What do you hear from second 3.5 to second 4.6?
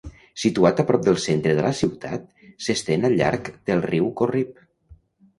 del riu Corrib.